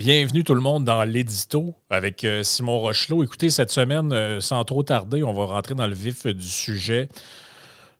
[0.00, 3.22] Bienvenue tout le monde dans l'édito avec euh, Simon Rochelot.
[3.22, 7.10] Écoutez, cette semaine, euh, sans trop tarder, on va rentrer dans le vif du sujet.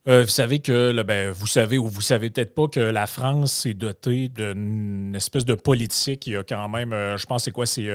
[0.08, 3.66] Euh, vous savez que, ben, vous savez ou vous savez peut-être pas que la France
[3.66, 6.26] est dotée d'une espèce de politique.
[6.26, 7.90] Il y a quand même, je pense, c'est quoi, c'est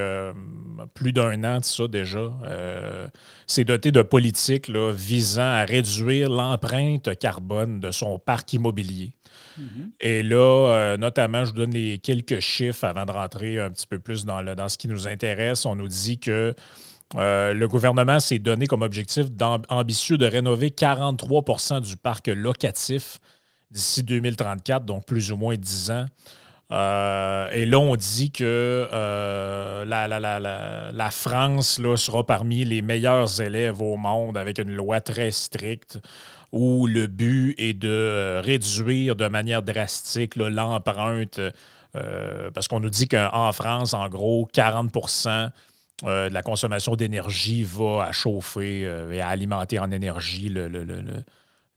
[0.93, 2.31] plus d'un an de ça déjà.
[3.47, 9.13] c'est doté de politiques visant à réduire l'empreinte carbone de son parc immobilier.
[9.99, 13.87] Et là, euh, notamment, je vous donne les quelques chiffres avant de rentrer un petit
[13.87, 15.65] peu plus dans, ce qui nous intéresse.
[15.65, 16.53] On nous dit que
[17.15, 19.27] euh, le gouvernement s'est donné comme objectif
[19.69, 23.19] ambitieux de rénover 43% du parc locatif
[23.71, 26.05] d'ici 2034, donc plus ou moins 10 ans.
[26.71, 28.87] Euh, et là, on dit que
[29.85, 35.99] la, France sera parmi les meilleurs élèves au monde avec une loi très stricte
[36.55, 41.39] où le but est de euh, réduire de manière drastique l'empreinte,
[41.95, 45.49] euh, parce qu'on nous dit qu'en France, en gros, 40%
[46.05, 50.49] euh, de la consommation d'énergie va à chauffer et à alimenter en énergie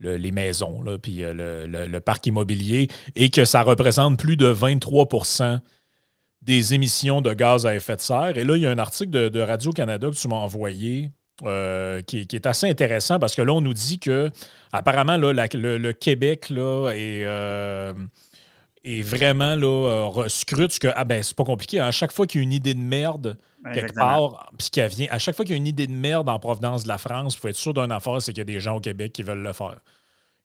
[0.00, 5.58] les maisons, puis le, parc immobilier, et que ça représente plus de 23%
[6.42, 8.38] des émissions de gaz à effet de serre.
[8.38, 11.10] Et là, il y a un article de, de Radio-Canada que tu m'as envoyé
[11.44, 14.31] euh, qui, est assez intéressant parce que là, on nous dit que
[14.72, 17.92] apparemment le, Québec là, est, euh,
[18.84, 21.78] vraiment là, euh, scrute que ah ben c'est pas compliqué.
[21.78, 21.86] Hein.
[21.86, 23.39] À chaque fois qu'il y a une idée de merde
[23.72, 26.28] quelque part, puis qu'elle vient, à chaque fois qu'il y a une idée de merde
[26.28, 28.44] en provenance de la France, il faut être sûr d'un affaire, c'est qu'il y a
[28.44, 29.77] des gens au Québec qui veulent le faire.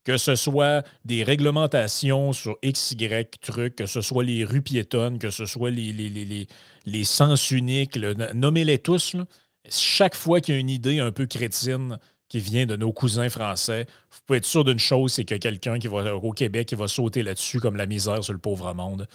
[0.03, 5.17] Que ce soit des réglementations sur X, Y trucs, que ce soit les rues piétonnes,
[5.17, 6.47] que ce soit les, les,
[6.86, 7.97] les, sens uniques,
[8.33, 9.14] nommez-les tous.
[9.14, 9.23] Là
[9.69, 11.97] chaque fois qu'il y a une idée un peu crétine
[12.30, 15.78] qui vient de nos cousins français, vous pouvez être sûr d'une chose, c'est que quelqu'un
[15.78, 19.08] qui va au Québec qui va sauter là-dessus comme la misère sur le pauvre monde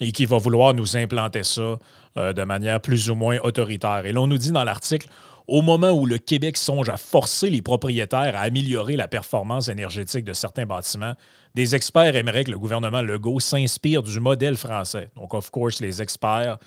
[0.00, 1.78] et qui va vouloir nous implanter ça
[2.16, 4.04] euh, de manière plus ou moins autoritaire.
[4.04, 5.08] Et là, on nous dit dans l'article,
[5.46, 10.24] au moment où le Québec songe à forcer les propriétaires à améliorer la performance énergétique
[10.24, 11.14] de certains bâtiments,
[11.54, 15.10] des experts aimeraient que le gouvernement Legault s'inspire du modèle français.
[15.16, 16.58] Donc, of course, les experts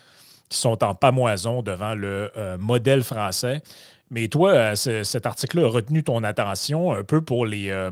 [0.52, 3.62] qui sont en pamoison devant le euh, modèle français.
[4.10, 7.72] Mais toi, euh, cet article-là a retenu ton attention un peu pour les.
[7.72, 7.90] Euh,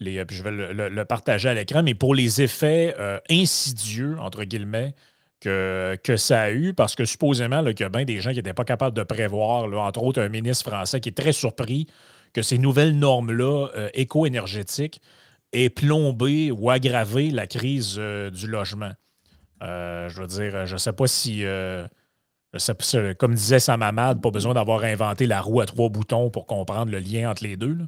[0.00, 2.94] les je vais le, partager à l'écran, mais pour les effets
[3.30, 4.94] insidieux, entre guillemets,
[5.40, 8.36] que, que, ça a eu, parce que supposément qu'il y a bien des gens qui
[8.36, 11.86] n'étaient pas capables de prévoir, entre autres un ministre français qui est très surpris
[12.34, 15.00] que ces nouvelles normes-là éco-énergétiques
[15.54, 18.92] aient plombé ou aggravé la crise du logement.
[19.62, 21.44] Euh, je veux dire, je ne sais pas si.
[21.44, 21.86] Euh,
[23.18, 26.90] comme disait sa mamade, pas besoin d'avoir inventé la roue à trois boutons pour comprendre
[26.90, 27.78] le lien entre les deux.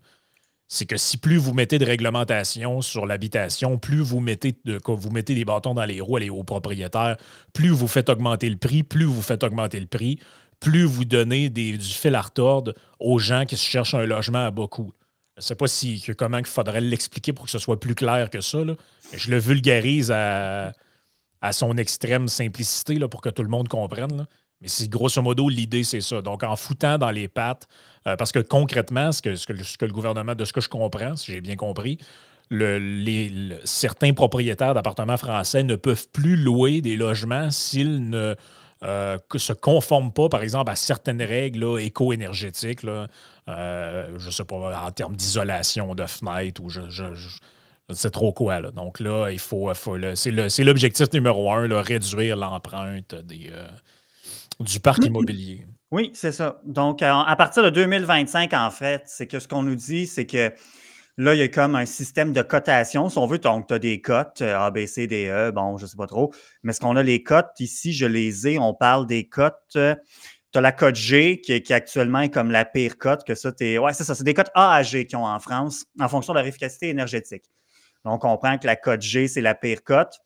[0.71, 5.11] C'est que si plus vous mettez de réglementation sur l'habitation, plus vous mettez, de, vous
[5.11, 7.17] mettez des bâtons dans les roues aux propriétaires,
[7.55, 10.19] plus vous faites augmenter le prix, plus vous faites augmenter le prix,
[10.61, 14.51] plus vous donnez du fil à retordre aux gens qui se cherchent un logement à
[14.51, 14.93] beaucoup.
[15.37, 18.29] Je ne sais pas si, comment il faudrait l'expliquer pour que ce soit plus clair
[18.29, 18.59] que ça.
[19.15, 20.73] Je le vulgarise à,
[21.41, 24.27] à son extrême simplicité là, pour que tout le monde comprenne.
[24.61, 26.21] Mais c'est grosso modo, l'idée, c'est ça.
[26.21, 27.69] Donc, en foutant dans les pattes,
[28.07, 31.15] euh, parce que concrètement, ce que, ce, que, le gouvernement, de ce que je comprends,
[31.17, 31.99] si j'ai bien compris,
[32.51, 33.33] le, les,
[33.65, 38.35] certains propriétaires d'appartements français ne peuvent plus louer des logements s'ils ne
[38.83, 42.85] euh, se conforment pas, par exemple, à certaines règles éco-énergétiques.
[42.85, 46.81] Euh, je ne sais pas, en termes d'isolation de fenêtres ou je
[47.95, 48.61] c'est trop quoi.
[48.61, 48.71] Là.
[48.71, 49.73] Donc là, il faut,
[50.15, 53.69] c'est l'objectif numéro un, là, réduire l'empreinte euh,
[54.61, 55.67] du parc immobilier.
[55.91, 56.61] Oui, c'est ça.
[56.65, 60.53] Donc, à, partir de 2025, en fait, c'est que ce qu'on nous dit, c'est que
[61.17, 63.09] là, il y a comme un système de cotation.
[63.09, 65.79] Si on veut, donc, tu as des cotes, euh, A, B, C, D, E, bon,
[65.79, 66.35] je ne sais pas trop.
[66.63, 69.55] Mais ce qu'on a les cotes, ici, je les ai, on parle des cotes.
[69.77, 69.95] Euh,
[70.53, 73.51] tu as la cote G qui, qui, actuellement est comme la pire cote que ça.
[73.61, 74.15] Es, ouais, c'est ça.
[74.15, 76.89] C'est des cotes A à G qui ont en France en fonction de leur efficacité
[76.91, 77.45] énergétique.
[78.05, 80.21] On comprend que la cote G, c'est la pire cote,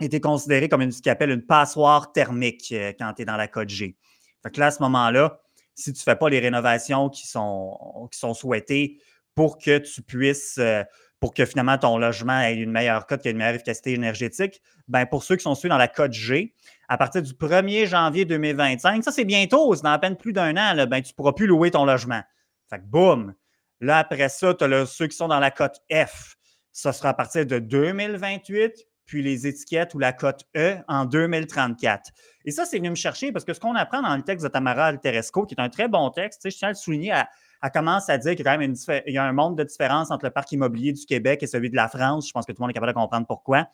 [0.00, 3.36] était considérée comme une, ce qu'on appelle une passoire thermique euh, quand tu es dans
[3.36, 3.96] la cote G.
[4.42, 5.40] Fait que là, à ce moment-là,
[5.74, 9.00] si tu ne fais pas les rénovations qui sont, souhaitées
[9.34, 10.82] pour que tu puisses, euh,
[11.20, 15.06] pour que finalement ton logement ait une meilleure cote, ait une meilleure efficacité énergétique, ben
[15.06, 16.54] pour ceux qui sont suivis dans la cote G,
[16.88, 20.56] à partir du 1er janvier 2025, ça c'est bientôt, c'est dans à peine plus d'un
[20.56, 22.22] an, ben, tu ne pourras plus louer ton logement.
[22.70, 23.34] Fait que boum!
[23.80, 26.37] Là, après ça, tu as ceux qui sont dans la cote F
[26.78, 32.12] ça sera à partir de 2028, puis les étiquettes ou la cote E en 2034.
[32.44, 34.48] Et ça, c'est venu me chercher parce que ce qu'on apprend dans le texte de
[34.48, 37.14] Tamara Alteresco, qui est un très bon texte, je tiens à le souligner,
[37.62, 40.92] elle, commence à dire qu'il y a un monde de différence entre le parc immobilier
[40.92, 42.28] du Québec et celui de la France.
[42.28, 43.66] Je pense que tout le monde est capable de comprendre pourquoi.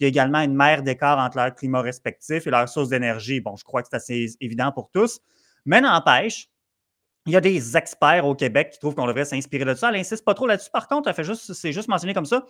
[0.00, 3.40] Il y a également une mer d'écart entre leurs climats respectifs et leurs sources d'énergie.
[3.40, 5.20] Bon, je crois que c'est assez évident pour tous.
[5.64, 6.48] Mais n'empêche,
[7.28, 9.90] il y a des experts au Québec qui trouvent qu'on devrait s'inspirer de ça.
[9.90, 10.70] Elle n'insiste pas trop là-dessus.
[10.70, 12.46] Par contre, c'est juste mentionné comme ça.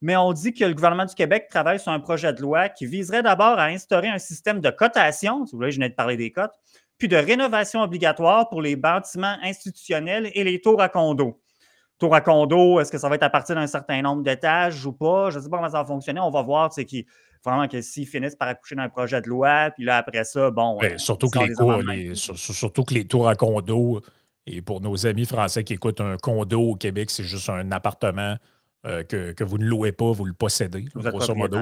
[0.00, 2.86] Mais on dit que le gouvernement du Québec travaille sur un projet de loi qui
[2.86, 6.16] viserait d'abord à instaurer un système de cotation, si vous voulez, je venais de parler
[6.16, 6.54] des cotes,
[6.98, 11.41] puis de rénovation obligatoire pour les bâtiments institutionnels et les tours à condos.
[12.02, 14.92] Tours à condo, est-ce que ça va être à partir d'un certain nombre d'étages ou
[14.92, 15.30] pas?
[15.30, 16.18] Je ne sais pas comment ça va fonctionner.
[16.18, 17.06] On va voir, c'est qui
[17.44, 20.78] vraiment que s'ils finissent par accoucher d'un projet de loi, puis là, après ça, bon.
[20.82, 24.00] Euh, surtout, que les surtout que les tours à condo,
[24.48, 28.34] et pour nos amis français qui écoutent un condo au Québec, c'est juste un appartement
[28.84, 31.58] euh, que, vous ne louez pas, vous le possédez, vous grosso modo.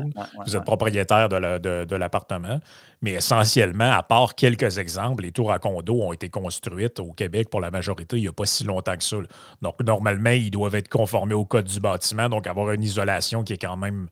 [0.46, 2.60] vous êtes propriétaire de l'appartement.
[3.02, 7.48] Mais essentiellement, à part quelques exemples, les tours à condo ont été construites au Québec
[7.50, 9.18] pour la majorité il n'y a pas si longtemps que ça.
[9.62, 13.52] Donc, normalement, ils doivent être conformés au code du bâtiment, donc avoir une isolation qui
[13.52, 14.08] est quand même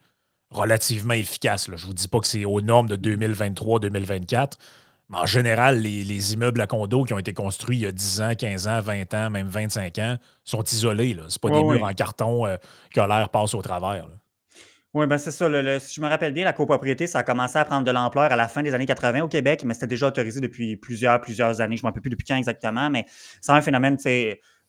[0.50, 1.66] relativement efficace.
[1.66, 4.52] Je ne vous dis pas que c'est aux normes de 2023-2024,
[5.12, 8.34] en général, les, immeubles à condo qui ont été construits il y a 10 ans,
[8.36, 11.16] 15 ans, 20 ans, même 25 ans, sont isolés.
[11.28, 12.56] Ce n'est pas des murs en carton euh,
[12.94, 14.06] que l'air passe au travers.
[14.94, 15.48] Oui, ben c'est ça.
[15.80, 18.36] si je me rappelle bien, la copropriété, ça a commencé à prendre de l'ampleur à
[18.36, 21.76] la fin des années 80 au Québec, mais c'était déjà autorisé depuis plusieurs, plusieurs années.
[21.76, 23.04] Je ne m'en rappelle plus depuis quand exactement, mais
[23.40, 23.96] c'est un phénomène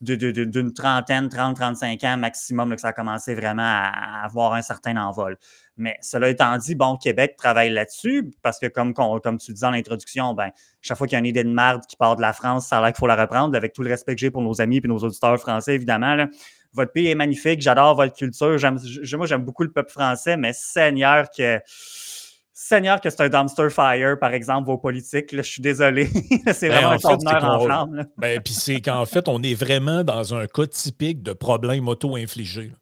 [0.01, 4.97] d'une trentaine, 30, 35 ans maximum que ça a commencé vraiment à avoir un certain
[4.97, 5.37] envol.
[5.79, 9.73] Mais cela étant dit, bon, Québec travaille là-dessus parce que, comme, comme tu disais en
[9.73, 10.49] introduction, ben,
[10.81, 12.79] chaque fois qu'il y a une idée de marde qui part de la France, ça
[12.79, 13.55] a l'air qu'il faut la reprendre.
[13.55, 16.25] Avec tout le respect que j'ai pour nos amis et nos auditeurs français, évidemment.
[16.73, 18.57] Votre pays est magnifique, j'adore votre culture.
[19.17, 21.59] moi, j'aime beaucoup le peuple français, mais Seigneur que.
[22.61, 25.33] Seigneur, que c'est un dumpster fire, par exemple, vos politiques.
[25.33, 26.07] je suis désolé.
[26.51, 28.05] c'est ben, vraiment un conteneur en flamme.
[28.17, 32.73] Ben, puis c'est qu'en fait, on est vraiment dans un cas typique de problème auto-infligé.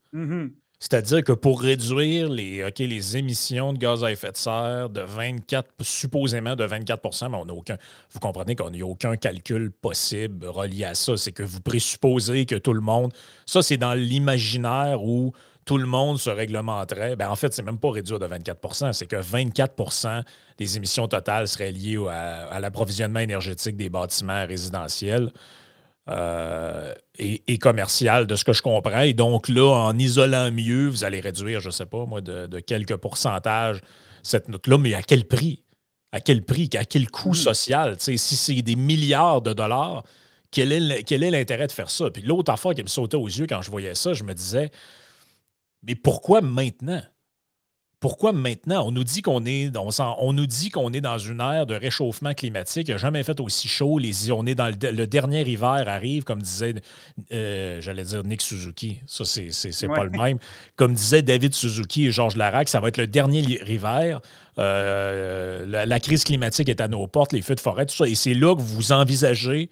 [0.79, 6.56] C'est-à-dire que pour réduire les, émissions de gaz à effet de serre de 24, supposément
[6.56, 7.77] de 24% mais on a aucun.
[8.12, 11.18] Vous comprenez qu'on n'y a aucun calcul possible relié à ça.
[11.18, 13.12] C'est que vous présupposez que tout le monde.
[13.47, 15.33] Ça, c'est dans l'imaginaire où
[15.65, 17.15] tout le monde se réglementerait.
[17.15, 20.23] Ben, en fait, c'est même pas réduire de 24% c'est que 24%
[20.59, 25.31] des émissions totales seraient liées à l'approvisionnement énergétique des bâtiments résidentiels.
[26.09, 29.01] Euh, et, commercial, de ce que je comprends.
[29.01, 32.59] Et donc là, en isolant mieux, vous allez réduire, je ne sais pas, moi, de,
[32.59, 33.81] quelques pourcentages
[34.24, 35.63] cette note-là, mais à quel prix?
[36.12, 36.69] À quel prix?
[36.77, 37.36] À quel coût hmm.
[37.36, 37.95] social?
[38.00, 40.04] si c'est des milliards de dollars,
[40.51, 42.09] quel est, quel est l'intérêt de faire ça?
[42.09, 44.69] Puis l'autre affaire qui me sautait aux yeux quand je voyais ça, je me disais,
[45.83, 47.01] mais pourquoi maintenant?
[47.99, 48.85] Pourquoi maintenant?
[48.85, 52.35] On nous dit qu'on est, on, nous dit qu'on est dans une ère de réchauffement
[52.35, 52.89] climatique.
[52.89, 53.97] Il n'a jamais fait aussi chaud.
[53.97, 56.75] Les, on est dans le, dernier hiver arrive, comme disait,
[57.33, 58.99] euh, j'allais dire Nick Suzuki.
[59.07, 60.38] Ça, c'est, pas le même.
[60.75, 64.21] Comme disait David Suzuki et Georges Larac, ça va être le dernier hiver.
[64.59, 68.07] Euh, la, crise climatique est à nos portes, les feux de forêt, tout ça.
[68.07, 69.71] Et c'est là que vous envisagez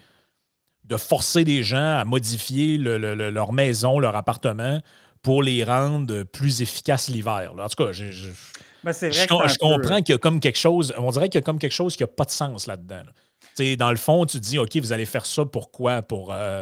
[0.85, 4.81] de forcer les gens à modifier leur maison, leur appartement
[5.25, 7.51] pour les rendre plus efficaces l'hiver.
[7.57, 8.03] En tout cas, je,
[8.83, 11.57] ben, je, comprends qu'il y a comme quelque chose, on dirait qu'il y a comme
[11.57, 13.01] quelque chose qui n'a pas de sens là-dedans.
[13.79, 16.03] Dans le fond, tu te dis, OK, vous allez faire ça pourquoi?
[16.03, 16.61] Pour, euh,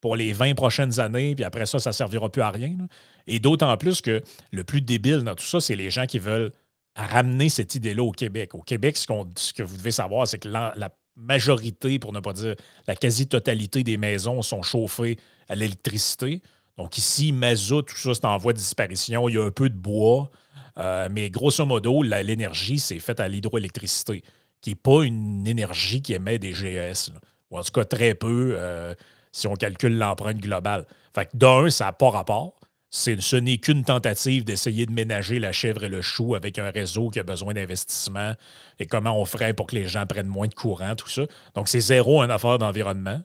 [0.00, 2.78] pour les 20 prochaines années, puis après ça, ça ne servira plus à rien.
[3.26, 4.22] Et d'autant plus que
[4.52, 6.52] le plus débile dans tout ça, c'est les gens qui veulent
[6.96, 8.54] ramener cette idée-là au Québec.
[8.54, 9.04] Au Québec, ce,
[9.36, 10.88] ce, que vous devez savoir, c'est que la, la,
[11.18, 12.54] majorité, pour ne pas dire
[12.86, 16.40] la quasi-totalité des maisons sont chauffées à l'électricité.
[16.78, 19.28] Donc ici, mazout, tout ça, c'est en voie de disparition.
[19.28, 20.30] Il y a un peu de bois,
[20.78, 24.22] euh, mais grosso modo, l'énergie, c'est faite à l'hydroélectricité,
[24.60, 27.12] qui n'est pas une énergie qui émet des GES.
[27.50, 28.94] Ou en tout cas, très peu euh,
[29.32, 30.86] si on calcule l'empreinte globale.
[31.14, 32.54] Fait que d'un, ça n'a pas rapport.
[32.90, 37.10] Ce n'est qu'une tentative d'essayer de ménager la chèvre et le chou avec un réseau
[37.10, 38.32] qui a besoin d'investissement
[38.78, 41.22] et comment on ferait pour que les gens prennent moins de courant, tout ça.
[41.54, 43.20] Donc, c'est zéro une affaire d'environnement.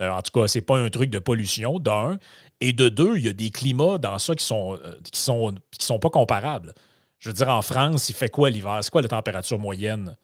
[0.00, 2.18] Euh, en tout cas, ce n'est pas un truc de pollution, d'un.
[2.60, 5.54] Et de deux, il y a des climats dans ça qui sont, euh, qui sont,
[5.70, 6.74] qui sont pas comparables.
[7.18, 8.78] Je veux dire, en France, il fait quoi l'hiver?
[8.82, 10.16] C'est quoi la température moyenne?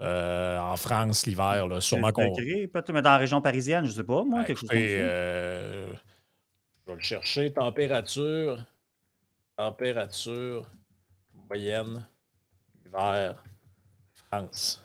[0.00, 1.66] Euh, en France l'hiver?
[1.80, 2.34] Sûrement qu'on.
[2.34, 4.84] Peut-être dans la région parisienne, je ne sais pas, moi, ben, quelque chose comme ça.
[4.84, 5.86] Euh,
[6.86, 7.52] je vais le chercher.
[7.52, 8.64] Température.
[9.56, 10.66] Température
[11.48, 12.06] moyenne
[12.86, 13.42] hiver
[14.14, 14.82] France.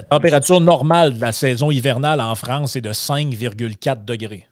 [0.00, 4.47] La température normale de la saison hivernale en France est de 5,4 degrés.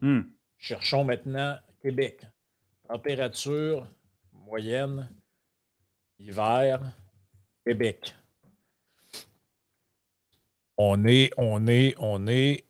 [0.00, 0.22] Hmm.
[0.58, 2.22] Cherchons maintenant Québec.
[2.88, 3.86] Température
[4.32, 5.08] moyenne,
[6.18, 6.80] hiver,
[7.64, 8.14] Québec.
[10.78, 12.64] On est, on est, on est.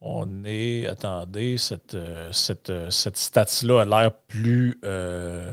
[0.00, 0.86] On est.
[0.86, 4.78] Attendez, cette, euh, cette, euh, cette stats-là a l'air plus.
[4.84, 5.52] Euh,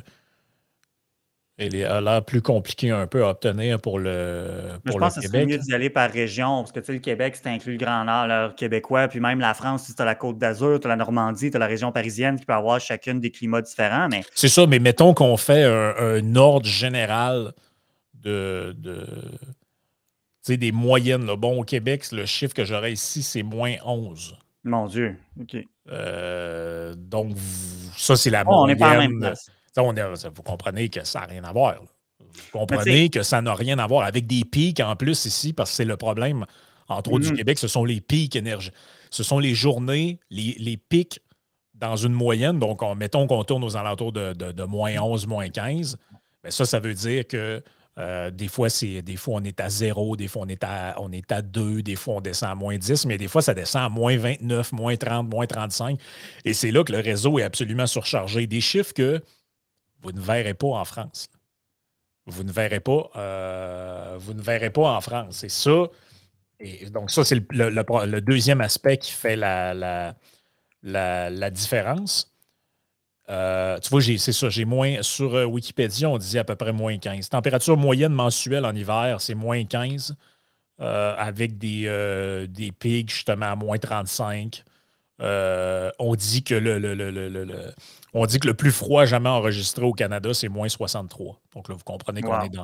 [1.62, 4.48] elle a l'air plus compliquée un peu à obtenir pour le,
[4.84, 7.00] pour je pense que c'est mieux d'y aller par région, parce que tu sais, le
[7.00, 10.06] Québec, c'est inclus le Grand Nord, le québécois, puis même la France, si tu as
[10.06, 12.80] la Côte d'Azur, tu as la Normandie, tu as la région parisienne qui peut avoir
[12.80, 14.08] chacune des climats différents.
[14.10, 14.24] Mais...
[14.34, 17.53] C'est ça, mais mettons qu'on fait un, ordre général
[18.15, 19.06] de, de
[20.48, 21.25] des moyennes.
[21.38, 24.38] Bon, au Québec, le chiffre que j'aurais ici, c'est moins 11.
[24.63, 25.58] Mon Dieu, OK.
[25.89, 27.36] Euh, donc,
[27.98, 28.63] ça, c'est la moyenne.
[28.63, 29.50] On n'est pas en même place.
[29.78, 31.75] Vous comprenez que ça n'a rien à voir.
[32.20, 35.72] Vous comprenez que ça n'a rien à voir avec des pics en plus ici, parce
[35.72, 36.46] que c'est le problème,
[36.88, 37.38] entre autres, du mm-hmm.
[37.38, 38.72] Québec, ce sont les pics énergie.
[39.10, 41.20] Ce sont les journées, les, pics
[41.74, 42.60] dans une moyenne.
[42.60, 45.98] Donc, mettons qu'on tourne aux alentours de, de, moins 11, moins 15.
[46.44, 47.62] Mais ça, ça veut dire que
[48.00, 51.12] euh, des, fois, des fois, on est à 0, des fois, on est à, on
[51.12, 53.84] est à 2, des fois, on descend à moins 10, mais des fois, ça descend
[53.84, 56.00] à moins 29, moins 30, moins 35.
[56.46, 58.48] Et c'est là que le réseau est absolument surchargé.
[58.48, 59.22] Des chiffres que
[60.01, 61.29] vous ne verrez pas en France.
[62.27, 65.43] Vous ne verrez pas, euh, vous ne verrez pas en France.
[65.43, 65.88] Et ça,
[66.62, 70.13] et donc ça, c'est le, deuxième aspect qui fait la,
[71.50, 72.31] différence.
[73.29, 75.01] Euh, tu vois, c'est ça, j'ai moins.
[75.01, 77.29] Sur euh, Wikipédia, on disait à peu près moins 15.
[77.29, 80.15] Température moyenne mensuelle en hiver, c'est moins 15,
[80.81, 84.63] euh, avec des, des pics justement à moins 35.
[85.22, 87.74] On dit que le,
[88.13, 91.40] on dit que le plus froid jamais enregistré au Canada, c'est moins 63.
[91.56, 92.63] Donc là, vous comprenez qu'on est dans.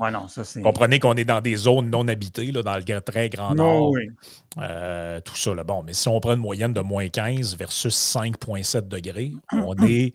[0.64, 3.94] comprenez qu'on est dans des zones non habitées, là, dans le très grand nord.
[5.24, 5.54] tout ça.
[5.56, 5.64] Là.
[5.64, 10.14] Bon, mais si on prend une moyenne de moins 15 versus 5,7 degrés, on est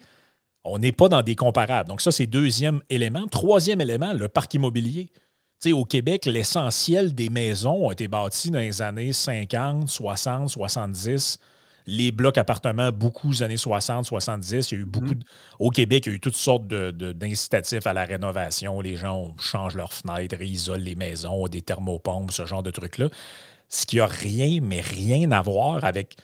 [0.65, 1.89] on n'est pas dans des comparables.
[1.89, 3.27] Donc, ça, c'est deuxième élément.
[3.27, 5.11] Troisième élément, le parc immobilier.
[5.73, 11.39] Au Québec, l'essentiel des maisons ont été bâties dans les années 50, 60, 70.
[11.87, 14.71] Les blocs appartements, beaucoup des années 60, 70.
[14.71, 15.23] Il y a eu beaucoup mm-hmm.
[15.59, 18.81] Au Québec, il y a eu toutes sortes d'incitatifs à la rénovation.
[18.81, 23.09] Les gens changent leurs fenêtres, isolent les maisons, des thermopompes, ce genre de trucs-là.
[23.69, 26.17] Ce qui n'a rien, mais rien à voir avec.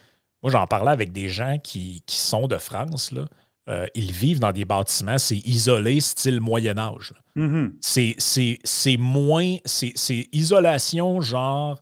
[0.43, 3.25] Moi, j'en parlais avec des gens qui, qui sont de France, là.
[3.69, 7.13] Euh, ils vivent dans des bâtiments, c'est isolé, style Moyen Âge.
[7.37, 8.57] Mm-hmm.
[8.65, 11.79] C'est moins, c'est isolation genre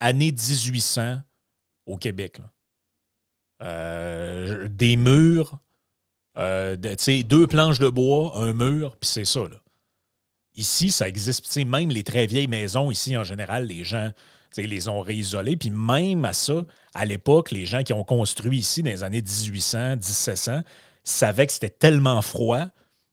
[0.00, 1.20] année 1800
[1.86, 2.40] au Québec.
[3.62, 5.58] Euh, des murs,
[6.36, 9.40] euh, deux planches de bois, un mur, puis c'est ça.
[10.56, 11.56] Ici, ça existe.
[11.56, 14.12] Même les très vieilles maisons, ici, en général, les gens
[14.56, 15.56] les ont réisolées.
[15.56, 19.22] Puis même à ça, à l'époque, les gens qui ont construit ici dans les années
[19.22, 20.62] 1800, 1700,
[21.04, 22.66] savait que c'était tellement froid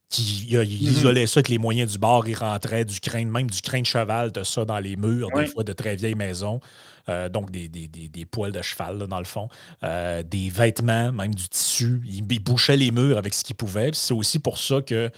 [0.10, 0.64] qu'il mhm.
[0.66, 3.86] isolait ça avec les moyens du bord, il rentrait du crin, même du crin de
[3.86, 6.60] cheval, de ça dans les murs, des fois de très vieilles maisons.
[7.08, 9.48] Euh, donc des, des, poils de cheval, dans le fond.
[9.84, 12.02] Euh, des vêtements, même du tissu.
[12.06, 13.92] Il, bouchait les murs avec ce qu'il pouvait.
[13.94, 15.12] C'est aussi pour ça que.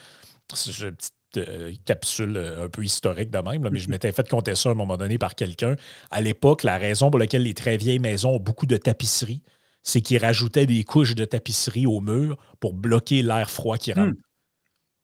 [0.53, 4.55] C'est une petite euh, capsule un peu historique de même, mais je m'étais fait compter
[4.55, 5.75] ça à un moment donné par quelqu'un.
[6.11, 9.41] À l'époque, la raison pour laquelle les très vieilles maisons ont beaucoup de tapisseries,
[9.83, 14.11] c'est qu'ils rajoutaient des couches de tapisserie au mur pour bloquer l'air froid qui rentre.
[14.11, 14.26] Hmm.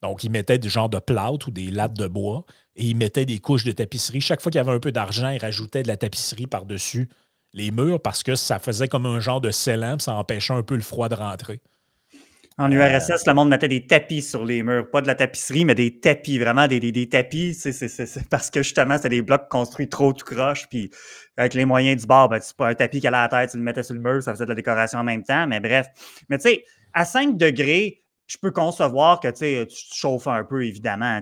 [0.03, 2.45] Donc, ils mettaient du genre de plâtre ou des lattes de bois
[2.75, 4.21] et ils mettaient des couches de tapisserie.
[4.21, 7.09] Chaque fois qu'il y avait un peu d'argent, ils rajoutaient de la tapisserie par-dessus
[7.53, 10.75] les murs parce que ça faisait comme un genre de scellant, ça empêchait un peu
[10.75, 11.61] le froid de rentrer.
[12.57, 14.87] En URSS, le monde mettait des tapis sur les murs.
[14.91, 17.55] Pas de la tapisserie, mais des tapis, vraiment des, des, tapis.
[17.55, 20.67] C'est parce que justement, c'était des blocs construits trop tout croche.
[20.69, 20.91] Puis
[21.35, 23.57] avec les moyens du bord, ben, c'est pas un tapis qui a la tête, tu
[23.57, 25.47] le mettais sur le mur, ça faisait de la décoration en même temps.
[25.47, 25.87] Mais bref.
[26.29, 30.65] Mais tu sais, à 5 degrés, je peux concevoir que tu te chauffes un peu,
[30.65, 31.21] évidemment.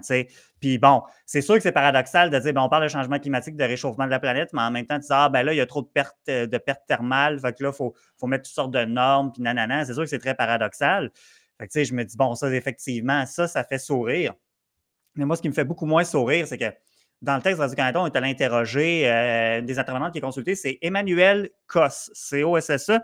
[0.60, 3.55] Puis bon, c'est sûr que c'est paradoxal de dire, ben, on parle de changement climatique,
[3.55, 5.58] de réchauffement de la planète, mais en même temps, tu dis, ah, ben là, il
[5.58, 8.27] y a trop de pertes, euh, de pertes thermales, fait que là, il faut, faut,
[8.27, 9.86] mettre toutes sortes de normes, puis nanana.
[9.86, 11.12] C'est sûr que c'est très paradoxal.
[11.60, 14.34] Fait que, je me dis, bon, ça, effectivement, ça, ça fait sourire.
[15.15, 16.72] Mais moi, ce qui me fait beaucoup moins sourire, c'est que
[17.22, 20.55] dans le texte de Radio-Canada, on est allé interroger euh, des intervenants qui est consulté,
[20.55, 23.00] c'est Emmanuel Cosse, C-O-S-S-E,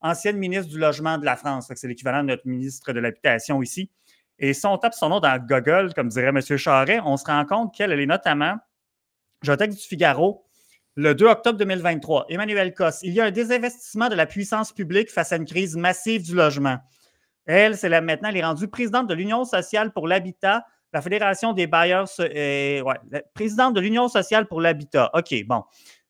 [0.00, 1.70] ancienne ministre du Logement de la France.
[1.74, 3.90] C'est l'équivalent de notre ministre de l'Habitation ici.
[4.38, 6.40] Et si on tape son nom dans Google, comme dirait M.
[6.40, 8.56] Charret, on se rend compte qu'elle est notamment,
[9.42, 10.46] j'ai un texte du Figaro,
[10.96, 12.26] le 2 octobre 2023.
[12.30, 15.76] Emmanuel Cosse, il y a un désinvestissement de la puissance publique face à une crise
[15.76, 16.78] massive du logement.
[17.46, 21.66] Elle, c'est maintenant, elle est rendue présidente de l'Union sociale pour l'habitat, la Fédération des
[21.66, 25.10] bailleurs, euh, ouais, présidente de l'Union sociale pour l'habitat.
[25.14, 25.64] OK, bon.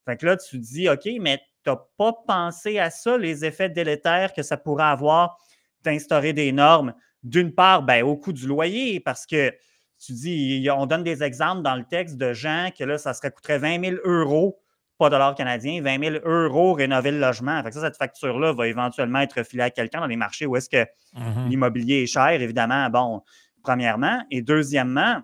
[0.06, 3.68] Fait que là, tu dis, OK, mais tu n'as pas pensé à ça, les effets
[3.68, 5.38] délétères que ça pourrait avoir
[5.82, 6.94] d'instaurer des normes?
[7.22, 9.52] D'une part, ben, au coût du loyer, parce que
[9.98, 13.30] tu dis, on donne des exemples dans le texte de gens que là, ça serait
[13.30, 14.58] coûterait 20 000 euros
[15.00, 17.62] pas dollars canadiens, 20 000 euros rénover le logement.
[17.62, 20.68] Fait ça, cette facture-là va éventuellement être filée à quelqu'un dans les marchés où est-ce
[20.68, 20.84] que
[21.16, 21.48] mm-hmm.
[21.48, 23.22] l'immobilier est cher, évidemment, bon,
[23.62, 24.22] premièrement.
[24.30, 25.22] Et deuxièmement,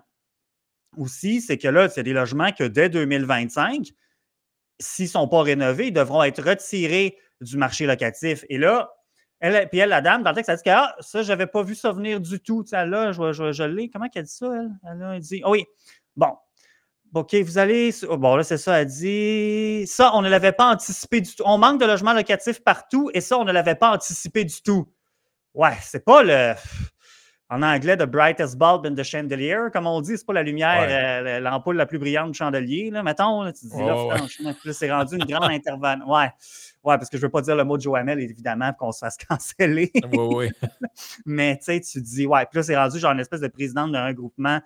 [0.97, 3.89] aussi, c'est que là, c'est des logements que dès 2025,
[4.79, 8.45] s'ils ne sont pas rénovés, ils devront être retirés du marché locatif.
[8.49, 8.91] Et là,
[9.39, 11.61] puis elle, la dame, dans le texte, elle dit que ah, ça, je n'avais pas
[11.61, 12.65] vu ça venir du tout.
[12.71, 13.89] là, je, je, je l'ai.
[13.89, 14.71] Comment elle dit ça, elle?
[14.83, 15.65] Elle a dit, oh oui,
[16.15, 16.33] bon,
[17.13, 17.91] OK, vous allez.
[18.07, 19.85] Oh, bon, là, c'est ça, elle dit.
[19.87, 21.43] Ça, on ne l'avait pas anticipé du tout.
[21.45, 24.91] On manque de logements locatifs partout et ça, on ne l'avait pas anticipé du tout.
[25.53, 26.53] Ouais, c'est pas le.
[27.49, 30.85] En anglais, the brightest bulb in the chandelier, comme on dit, c'est pas la lumière,
[30.89, 32.89] euh, l'ampoule la plus brillante du chandelier.
[32.91, 33.03] Là.
[33.03, 36.11] Mettons, là, tu dis, là, franchement, c'est rendu une grande intervention.
[36.11, 36.29] Ouais.
[36.83, 39.15] ouais, parce que je veux pas dire le mot de Joamel, évidemment, qu'on se fasse
[39.29, 39.91] canceller.
[40.11, 40.51] Oui, oui.
[41.25, 43.93] Mais tu sais, tu dis, ouais, puis là, c'est rendu genre une espèce de présidente
[43.93, 44.59] d'un regroupement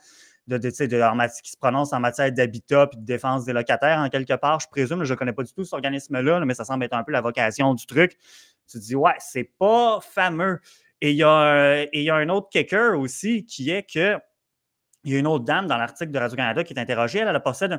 [0.47, 4.33] de, de, qui se prononce en matière d'habitat et de défense des locataires, en quelque
[4.33, 4.59] part.
[4.59, 7.03] Je présume, je ne connais pas du tout cet organisme-là, mais ça semble être un
[7.03, 8.17] peu la vocation du truc.
[8.67, 10.59] Tu te dis, ouais, c'est pas fameux.
[11.01, 14.17] Et il y, a, un autre kicker aussi qui est que
[15.03, 17.19] il y a une autre dame dans l'article de Radio-Canada qui est interrogée.
[17.19, 17.71] Elle, elle possède.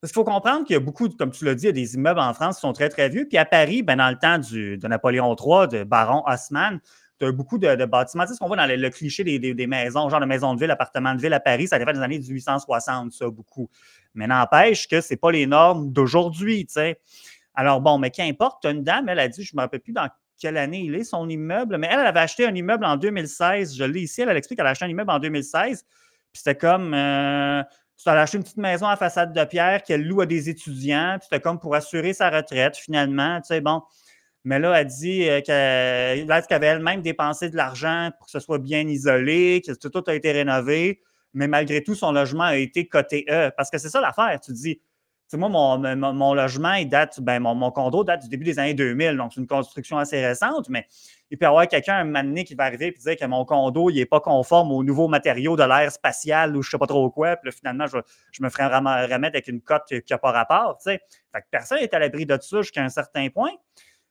[0.00, 1.72] Parce qu'il faut comprendre qu'il y a beaucoup, comme tu l'as dit, il y a
[1.72, 3.26] des immeubles en France qui sont très, très vieux.
[3.28, 6.80] Puis à Paris, ben, dans le temps de Napoléon III, de Baron Haussmann,
[7.30, 8.24] beaucoup de, bâtiments.
[8.24, 10.70] Tu sais ce qu'on voit dans le, cliché des, maisons, genre de maisons de ville,
[10.70, 13.70] appartements de ville à Paris, ça dans les années 1860, ça, beaucoup.
[14.14, 17.00] Mais n'empêche que ce n'est pas les normes d'aujourd'hui, tu sais.
[17.54, 20.08] Alors, bon, mais qu'importe, une dame, elle a dit, je ne me rappelle plus dans
[20.42, 23.76] quelle année il est, son immeuble, mais elle, elle avait acheté un immeuble en 2016.
[23.76, 25.84] Je l'ai ici, elle, explique qu'elle a acheté un immeuble en 2016.
[25.84, 25.88] Puis
[26.32, 26.92] c'était comme.
[26.94, 27.62] Euh,
[28.04, 31.18] elle a acheté une petite maison à façade de pierre qu'elle loue à des étudiants.
[31.20, 33.40] Puis c'était comme pour assurer sa retraite, finalement.
[33.40, 33.82] Tu sais, bon.
[34.42, 38.58] Mais là, elle dit euh, qu'elle avait elle-même dépensé de l'argent pour que ce soit
[38.58, 41.00] bien isolé, que tout a été rénové,
[41.32, 43.52] mais malgré tout, son logement a été coté E.
[43.56, 44.40] Parce que c'est ça l'affaire.
[44.40, 44.80] Tu dis,
[45.36, 49.32] moi, mon, logement, il date, ben, mon, condo date du début des années 2000, donc
[49.34, 50.86] c'est une construction assez récente, mais
[51.30, 53.44] il peut y avoir quelqu'un un moment donné qui va arriver et dire que mon
[53.44, 56.78] condo, il n'est pas conforme aux nouveaux matériaux de l'ère spatiale ou je ne sais
[56.78, 57.98] pas trop quoi, puis finalement, je,
[58.42, 60.78] me ferai remettre avec une cote qui n'a pas rapport.
[60.82, 63.52] Fait que personne n'est à l'abri de ça jusqu'à un certain point.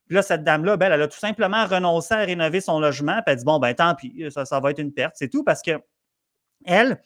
[0.06, 3.22] Puis là, cette dame-là, ben, elle a tout simplement renoncé à rénover son logement.
[3.24, 5.14] Puis elle dit Bon, ben tant pis, ça, va être une perte.
[5.16, 5.80] C'est tout parce que
[6.64, 7.00] elle,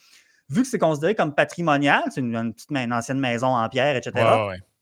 [0.48, 4.24] vu que c'est considéré comme patrimonial, c'est une, petite ancienne maison en pierre, etc.,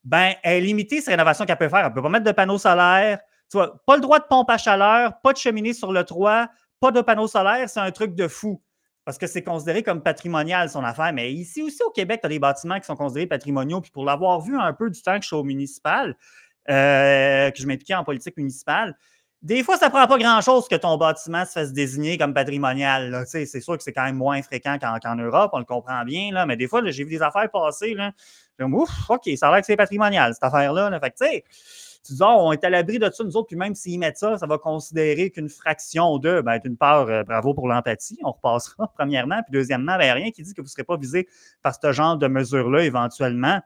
[0.05, 1.81] ben, elle est limitée ces rénovations qu'elle peut faire.
[1.81, 3.21] Elle ne peut pas mettre de panneaux solaires.
[3.51, 6.49] Tu vois, pas le droit de pompe à chaleur, pas de cheminée sur le toit,
[6.81, 7.69] pas de panneaux solaires.
[7.69, 8.61] C'est un truc de fou
[9.05, 11.13] parce que c'est considéré comme patrimonial son affaire.
[11.13, 13.81] Mais ici aussi au Québec, tu as des bâtiments qui sont considérés patrimoniaux.
[13.81, 16.17] Puis pour l'avoir vu un peu du temps que je suis au municipal,
[16.71, 18.97] euh, que je m'impliquais en politique municipale.
[19.45, 23.25] Des fois, ça prend pas grand-chose que ton bâtiment se fasse désigner comme patrimonial.
[23.27, 26.47] C'est sûr que c'est quand même moins fréquent qu'en Europe, on le comprend bien, là,
[26.47, 27.93] mais des fois, j'ai vu des affaires passer.
[27.93, 28.13] Là,
[28.63, 30.99] ouf, OK, ça a l'air que c'est patrimonial, cette affaire-là.
[30.99, 31.45] Fait
[32.07, 34.17] tu dis, oh, on est à l'abri de ça, nous autres, puis même s'ils mettent
[34.17, 38.33] ça, ça va considérer qu'une fraction de, ben, d'une part, euh, bravo pour l'empathie, on
[38.33, 41.29] repassera, premièrement, puis deuxièmement, ben, rien qui dit que vous ne serez pas visé
[41.63, 43.61] par ce genre de mesures-là éventuellement.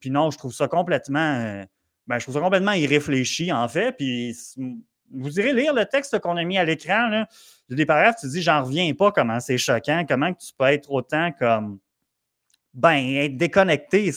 [0.00, 1.40] Puis non, je trouve ça complètement.
[1.40, 1.64] Euh,
[2.08, 3.92] ben, je trouve ça complètement irréfléchi, en fait.
[3.92, 4.36] Puis
[5.12, 7.08] vous irez lire le texte qu'on a mis à l'écran.
[7.68, 10.52] Il y a des paragraphes, tu dis, j'en reviens pas comment c'est choquant, comment tu
[10.56, 11.78] peux être autant comme.
[12.74, 14.10] Ben, être déconnecté.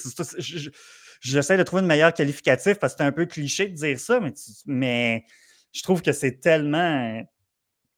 [1.19, 4.19] J'essaie de trouver une meilleure qualificatif parce que c'est un peu cliché de dire ça,
[4.19, 4.33] mais,
[4.65, 5.25] mais
[5.73, 7.21] je trouve que c'est tellement.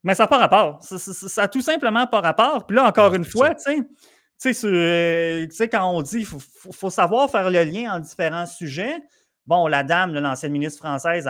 [0.03, 0.79] Mais ça n'a pas rapport.
[0.81, 2.65] Ça, n'a tout simplement pas rapport.
[2.65, 3.85] Puis là, encore une fois, tu
[4.37, 6.39] sais, euh, tu sais, quand on dit qu'il faut,
[6.71, 8.95] faut, savoir faire le lien en différents sujets,
[9.47, 11.25] Bon, la dame, l'ancienne ministre française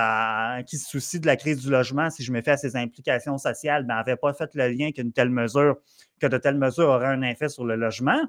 [0.65, 3.37] qui se soucie de la crise du logement, si je me fais à ses implications
[3.37, 5.75] sociales, ben, n'avait pas fait le lien qu'une telle mesure,
[6.19, 8.19] que de telles mesures auraient un effet sur le logement.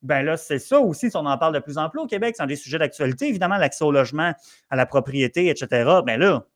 [0.00, 2.36] Ben là, c'est ça aussi, si on en parle de plus en plus au Québec,
[2.36, 4.32] c'est un des sujets d'actualité, évidemment, l'accès au logement,
[4.70, 6.00] à la propriété, etc.
[6.06, 6.46] Ben là,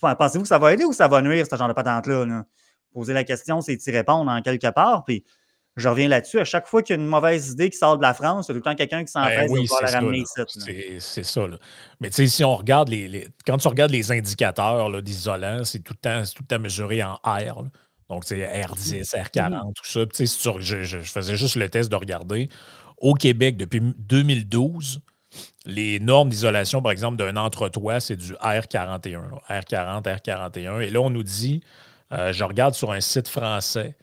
[0.00, 2.26] pensez-vous que ça va aider ou ça va nuire, ce genre de patente-là?
[2.26, 2.44] Là?
[2.92, 5.04] Poser la question, c'est y répondre en quelque part.
[5.04, 5.24] Puis
[5.78, 6.40] je reviens là-dessus.
[6.40, 8.50] À chaque fois qu'il y a une mauvaise idée qui sort de la France, il
[8.50, 10.98] y a tout le temps quelqu'un qui s'en ben, de la ramener ici.
[11.00, 11.46] C'est ça.
[12.00, 15.94] Mais tu sais, si on regarde les, Quand tu regardes les indicateurs d'isolant, c'est tout,
[15.94, 17.64] le temps, tout le temps mesuré en R.
[18.08, 20.06] Donc, c'est R10, R40, tout ça.
[20.06, 22.48] Tu sais, je, je, faisais juste le test de regarder.
[22.96, 25.00] Au Québec, depuis 2012,
[25.66, 29.20] les normes d'isolation, par exemple, d'un entre-toit, c'est du R41.
[29.48, 30.80] R40, R41.
[30.80, 31.60] Et là, on nous dit,
[32.12, 33.94] euh, je regarde sur un site français,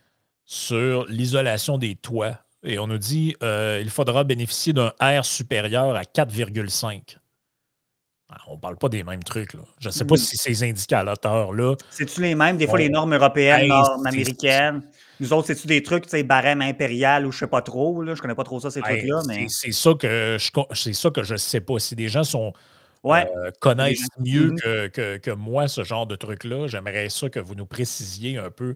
[0.46, 2.38] sur l'isolation des toits.
[2.62, 7.18] Et on nous dit euh, faudra bénéficier d'un R supérieur à 4,5.
[8.28, 9.54] Ah, on ne parle pas des mêmes trucs.
[9.54, 9.60] Là.
[9.78, 10.18] Je ne sais pas mm.
[10.18, 11.76] si ces indicateurs-là.
[11.90, 12.56] C'est-tu les mêmes?
[12.56, 14.82] Des fois, les normes européennes, nord-américaines.
[15.20, 18.02] Nous autres, c'est-tu des trucs, tu sais, barème impérial ou je ne sais pas trop?
[18.02, 19.22] Là, je connais pas trop ça, ces trucs-là.
[19.28, 19.46] Mais...
[19.48, 21.78] C'est ça que je c'est ça que je sais pas.
[21.78, 22.52] Si des gens sont.
[23.04, 24.52] Euh, connaissent mieux
[24.92, 28.74] que, que, moi ce genre de trucs-là, j'aimerais ça que vous nous précisiez un peu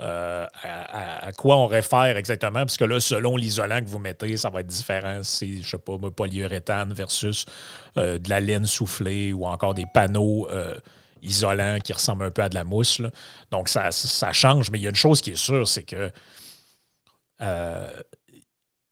[0.00, 4.48] euh, à, quoi on réfère exactement, parce que là, selon l'isolant que vous mettez, ça
[4.48, 5.20] va être différent.
[5.22, 7.44] C'est, je sais pas, polyuréthane versus
[7.98, 10.74] euh, de la laine soufflée ou encore des panneaux euh,
[11.22, 13.02] isolants qui ressemblent un peu à de la mousse.
[13.50, 13.90] Donc, ça,
[14.32, 16.10] change, mais il y a une chose qui est sûre, c'est que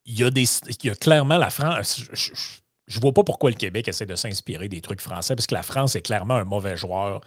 [0.05, 2.03] il y a clairement la France.
[2.87, 5.55] Je ne vois pas pourquoi le Québec essaie de s'inspirer des trucs français, parce que
[5.55, 7.21] la France est clairement un mauvais joueur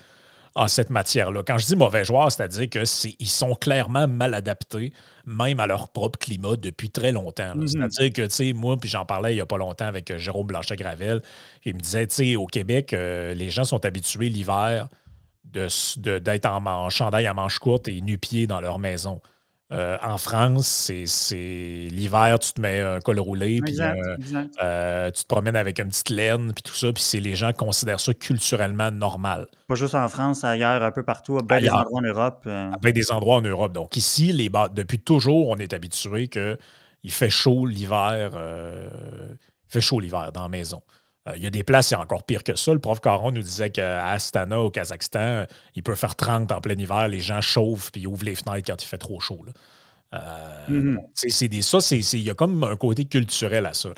[0.55, 1.43] en cette matière-là.
[1.45, 4.91] Quand je dis mauvais joueurs, c'est-à-dire qu'ils sont clairement mal adaptés,
[5.25, 7.55] même à leur propre climat, depuis très longtemps.
[7.55, 7.67] Mm-hmm.
[7.67, 10.17] C'est-à-dire que, tu sais, moi, puis j'en parlais il n'y a pas longtemps avec euh,
[10.17, 11.21] Jérôme Blanchet-Gravel,
[11.63, 14.89] il me disait, tu sais, au Québec, euh, les gens sont habitués l'hiver
[15.43, 19.21] d'être en, en, chandail à manches courtes et nu-pieds dans leur maison.
[19.71, 23.93] Euh, en France, c'est l'hiver, tu te mets un col roulé, puis euh,
[24.61, 27.53] euh, tu te promènes avec une petite laine, puis tout ça, puis c'est les gens
[27.53, 29.47] considèrent ça culturellement normal.
[29.67, 32.49] Pas juste en France, ailleurs, un peu partout, à des endroits en Europe.
[32.81, 33.71] Bien des endroits en Europe.
[33.71, 36.57] Donc ici, les depuis toujours, on est habitué qu'il
[37.11, 40.81] fait chaud l'hiver, il fait chaud l'hiver dans la maison.
[41.27, 42.73] Euh, il y a des places, c'est encore pire que ça.
[42.73, 46.75] Le prof Caron nous disait qu'à Astana, au Kazakhstan, il peut faire 30 en plein
[46.75, 49.45] hiver, les gens chauffent puis ouvrent les fenêtres quand il fait trop chaud.
[50.13, 50.97] Euh.
[51.13, 53.89] C'est des, ça, il y a comme un côté culturel à ça.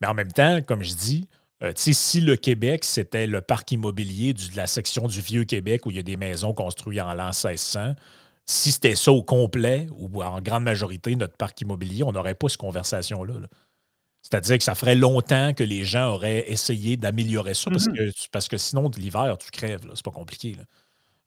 [0.00, 1.28] Mais en même temps, comme je dis,
[1.62, 5.96] euh, si le Québec, c'était le parc immobilier de la section du Vieux-Québec où il
[5.96, 7.94] y a des maisons construites en l'an 1600,
[8.46, 12.48] si c'était ça au complet, ou en grande majorité, notre parc immobilier, on n'aurait pas
[12.48, 13.34] cette conversation-là.
[13.40, 13.46] là
[14.24, 18.12] c'est-à-dire que ça ferait longtemps que les gens auraient essayé d'améliorer ça parce, mm-hmm.
[18.12, 19.82] que, parce que sinon, de l'hiver, tu crèves.
[19.94, 20.56] C'est pas compliqué.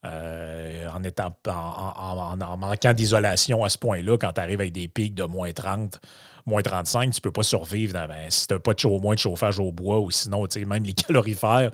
[0.03, 5.13] Euh, en, étant, en, manquant d'isolation à ce point-là, quand tu arrives avec des pics
[5.13, 6.01] de moins 30,
[6.47, 9.13] moins 35, tu ne peux pas survivre ben, si tu n'as pas de au moins
[9.13, 11.71] de chauffage au bois ou sinon, même les calorifères,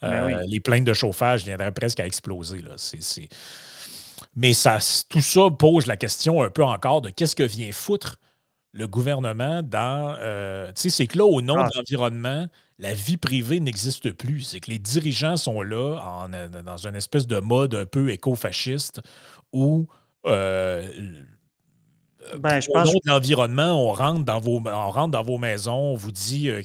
[0.00, 2.62] ben euh, les plaintes de chauffage viendraient presque à exploser.
[2.62, 2.76] Là.
[4.36, 4.78] Mais ça,
[5.10, 8.16] tout ça pose la question un peu encore de qu'est-ce que vient foutre
[8.72, 10.16] le gouvernement dans.
[10.18, 11.68] Euh, tu sais, c'est que là, au nom ah.
[11.68, 12.46] de l'environnement,
[12.78, 14.42] la vie privée n'existe plus.
[14.42, 18.10] C'est que les dirigeants sont là en, euh, dans une espèce de mode un peu
[18.10, 19.00] éco-fasciste
[19.52, 19.86] où
[20.26, 20.88] euh,
[22.38, 22.90] ben, je pense...
[23.04, 26.62] l'environnement, on rentre dans vos, on rentre dans vos maisons, on vous dit euh,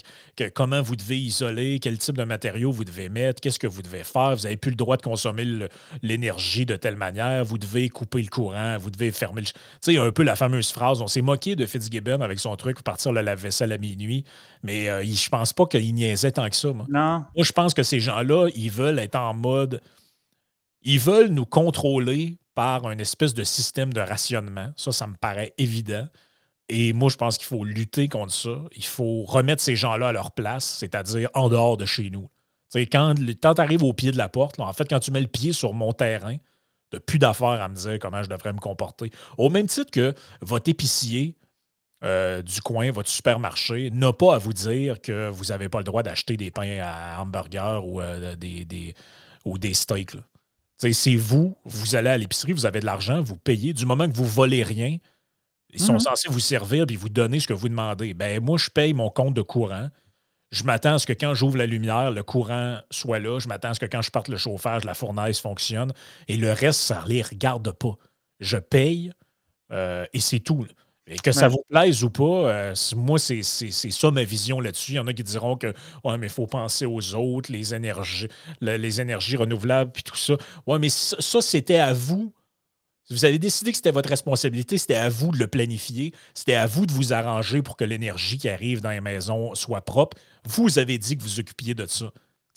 [0.54, 4.04] comment vous devez isoler, quel type de matériaux vous devez mettre, qu'est-ce que vous devez
[4.04, 4.36] faire.
[4.36, 5.46] Vous n'avez plus le droit de consommer
[6.02, 7.44] l'énergie de telle manière.
[7.44, 9.48] Vous devez couper le courant, vous devez fermer le.
[9.48, 11.02] Tu sais, un peu la fameuse phrase.
[11.02, 14.24] On s'est moqué de Fitzgibbon avec son truc, partir le lave-vaisselle à minuit.
[14.64, 16.72] Mais euh, je pense pas qu'il niaisait tant que ça.
[16.72, 16.86] Moi.
[16.90, 17.26] Non.
[17.36, 19.82] Moi, je pense que ces gens-là, ils veulent être en mode.
[20.84, 24.74] Ils veulent nous contrôler par un espèce de système de rationnement.
[24.78, 26.08] Ça, ça me paraît évident.
[26.70, 28.64] Et moi, je pense qu'il faut lutter contre ça.
[28.76, 32.28] Il faut remettre ces gens-là à leur place, c'est-à-dire en dehors de chez nous.
[32.74, 35.28] quand quand tu arrives au pied de la porte, en fait, quand tu mets le
[35.28, 36.38] pied sur mon terrain,
[36.92, 39.12] tu plus d'affaires à me dire comment je devrais me comporter.
[39.38, 41.36] Au même titre que votre épicier
[42.04, 45.84] euh, du coin, votre supermarché, n'a pas à vous dire que vous n'avez pas le
[45.84, 50.18] droit d'acheter des pains à hamburger ou, euh, des, steaks.
[50.78, 53.74] C'est vous, vous allez à l'épicerie, vous avez de l'argent, vous payez.
[53.74, 54.98] Du moment que vous volez rien,
[55.74, 56.00] ils sont mhm.
[56.00, 58.14] censés vous servir et vous donner ce que vous demandez.
[58.14, 59.90] Ben moi, je paye mon compte de courant.
[60.52, 63.40] Je m'attends à ce que quand j'ouvre la lumière, le courant soit là.
[63.40, 65.92] Je m'attends à ce que quand je parte le chauffage, la fournaise fonctionne.
[66.28, 67.98] Et le reste, ça ne les regarde pas.
[68.40, 69.12] Je paye
[69.72, 70.66] euh, et c'est tout.
[71.10, 74.94] Et que ça vous plaise ou pas, euh, moi, c'est ça ma vision là-dessus.
[74.94, 77.74] Il y en a qui diront que ouais, mais il faut penser aux autres, les
[77.74, 78.28] énergies,
[78.60, 80.36] les énergies renouvelables, puis tout ça.
[80.66, 82.34] Ouais, mais ça, c'était à vous.
[83.10, 86.68] Vous avez décidé que c'était votre responsabilité, c'était à vous de le planifier, c'était à
[86.68, 90.18] vous de vous arranger pour que l'énergie qui arrive dans les maisons soit propre.
[90.46, 92.12] Vous avez dit que vous occupiez de ça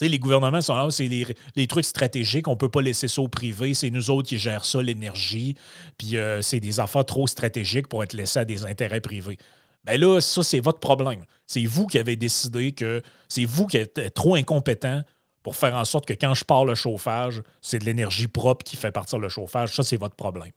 [0.09, 3.29] les gouvernements sont là, c'est les, trucs stratégiques, on ne peut pas laisser ça au
[3.29, 5.57] privé, c'est nous autres qui gèrent ça, l'énergie,
[5.99, 9.37] puis euh, c'est des affaires trop stratégiques pour être laissés à des intérêts privés.
[9.85, 11.25] Bien là, ça, c'est votre problème.
[11.47, 15.03] C'est vous qui avez décidé que c'est vous qui êtes trop incompétent
[15.43, 18.77] pour faire en sorte que quand je pars le chauffage, c'est de l'énergie propre qui
[18.77, 19.75] fait partir le chauffage.
[19.75, 20.53] Ça, c'est votre problème.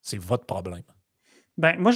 [0.00, 0.82] C'est votre problème.
[1.58, 1.92] Ben, moi,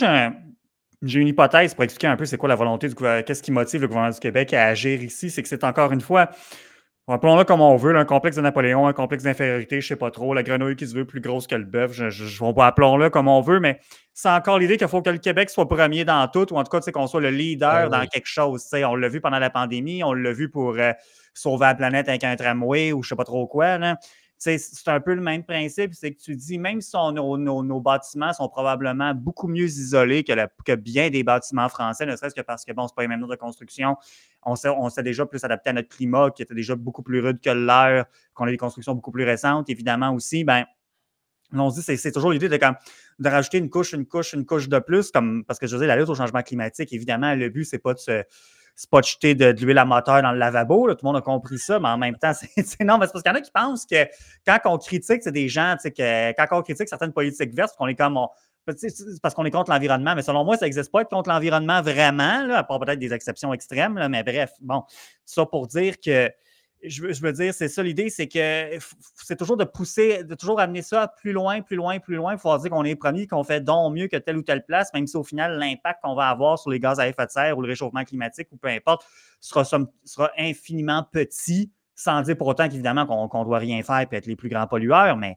[1.03, 3.51] j'ai une hypothèse pour expliquer un peu c'est quoi la volonté du gouvernement, qu'est-ce qui
[3.51, 5.31] motive le gouvernement du Québec à agir ici.
[5.31, 6.31] C'est que c'est encore une fois
[7.11, 10.11] Appelons-le comme on veut, un complexe de Napoléon, un complexe d'infériorité, je ne sais pas
[10.11, 13.29] trop, la grenouille qui se veut plus grosse que le bœuf, je, je, appelons-le comme
[13.29, 13.81] on veut, mais
[14.13, 16.71] c'est encore l'idée qu'il faut que le Québec soit premier dans tout, ou en tout
[16.71, 18.67] cas qu'on soit le leader ben dans quelque chose.
[18.75, 20.93] On l'a vu pendant la pandémie, on l'a vu pour euh,
[21.33, 23.79] sauver la planète avec un tramway ou je ne sais pas trop quoi.
[23.79, 23.97] Là
[24.39, 28.49] c'est un peu le même principe, c'est que tu dis, même si nos, bâtiments sont
[28.49, 30.33] probablement beaucoup mieux isolés que,
[30.65, 33.27] que bien des bâtiments français, ne serait-ce que parce que, bon, ce pas les mêmes
[33.27, 33.97] de construction,
[34.43, 37.51] on s'est déjà plus adapté à notre climat, qui était déjà beaucoup plus rude que
[37.51, 40.65] l'air, qu'on a des constructions beaucoup plus récentes, évidemment aussi, ben
[41.53, 44.69] on se dit, c'est toujours l'idée de, de rajouter une couche, une couche, une couche
[44.69, 47.49] de plus, comme, parce que je veux dire, la lutte au changement climatique, évidemment, le
[47.49, 48.23] but, c'est pas de se
[48.79, 50.89] c'est pas de jeter de, l'huile à moteur dans le lavabo.
[50.95, 53.29] tout le monde a compris ça, mais en même temps, c'est non, parce qu'il y
[53.29, 54.07] en a qui pensent que
[54.47, 57.97] quand on critique, c'est des gens, que quand on critique certaines politiques vertes, qu'on est
[57.97, 58.17] comme
[59.21, 62.45] parce qu'on est contre l'environnement, mais selon moi, ça n'existe pas être contre l'environnement vraiment,
[62.45, 64.85] là, à part peut-être des exceptions extrêmes, mais bref, bon,
[65.25, 66.31] ça pour dire que
[66.83, 68.79] je veux, dire, c'est ça l'idée, c'est que
[69.15, 72.35] c'est toujours de pousser, de toujours amener ça plus loin, plus loin, plus loin.
[72.35, 74.93] Il faut dire qu'on est premier, qu'on fait donc mieux que telle ou telle place,
[74.95, 77.59] même si au final, l'impact qu'on va avoir sur les gaz à effet de serre
[77.59, 79.05] ou le réchauffement climatique ou peu importe
[79.41, 84.17] sera, sera infiniment petit, sans dire pour autant qu'évidemment qu'on ne doit rien faire et
[84.17, 85.17] être les plus grands pollueurs.
[85.17, 85.37] Mais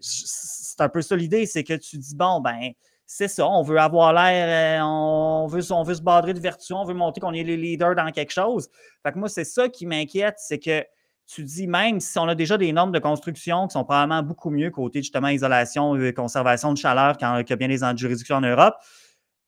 [0.00, 2.72] c'est un peu ça l'idée, c'est que tu dis, bon, ben,
[3.06, 6.72] c'est ça, on veut avoir l'air, euh, on veut, on veut se badrer de vertu,
[6.72, 8.68] on veut montrer qu'on est les leaders dans quelque chose.
[9.04, 10.84] Fait que moi, c'est ça qui m'inquiète, c'est que
[11.26, 14.50] tu dis même si on a déjà des normes de construction qui sont probablement beaucoup
[14.50, 18.74] mieux côté justement isolation et conservation de chaleur y a bien des juridictions en Europe,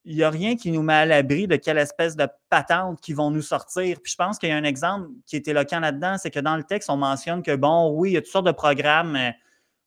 [0.05, 3.13] il n'y a rien qui nous met à l'abri de quelle espèce de patente qui
[3.13, 3.99] vont nous sortir.
[4.01, 6.55] Puis je pense qu'il y a un exemple qui est éloquent là-dedans, c'est que dans
[6.55, 9.31] le texte, on mentionne que bon, oui, il y a toutes sortes de programmes euh,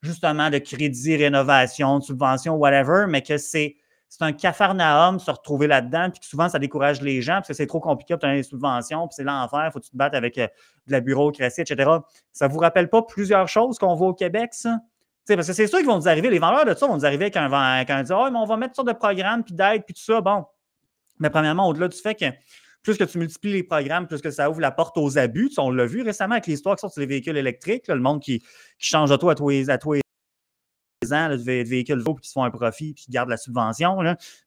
[0.02, 3.76] justement de crédit, rénovation, de subvention, whatever, mais que c'est
[4.12, 7.66] c'est un cafarnaum se retrouver là-dedans, puis souvent, ça décourage les gens parce que c'est
[7.66, 10.36] trop compliqué d'obtenir des subventions, puis c'est l'enfer, il faut que tu te battes avec
[10.36, 10.48] euh,
[10.86, 11.90] de la bureaucratie, etc.
[12.30, 14.80] Ça ne vous rappelle pas plusieurs choses qu'on voit au Québec, ça?
[15.28, 17.30] parce que c'est sûr qu'ils vont nous arriver, les vendeurs de ça vont nous arriver
[17.34, 19.94] un, avec un dire, oh, mais on va mettre ça de programme, puis d'aide, puis
[19.94, 20.20] tout ça.
[20.20, 20.44] Bon.
[21.18, 22.26] Mais premièrement, au-delà du fait que
[22.82, 25.50] plus que tu multiplies les programmes, plus que ça ouvre la porte aux abus.
[25.58, 28.42] on l'a vu récemment avec l'histoire qui sort sur les véhicules électriques, le monde qui,
[28.78, 32.44] change d'auto à tous les, à tous les ans, de véhicules nouveaux qui se font
[32.44, 33.98] un profit puis qui gardent la subvention.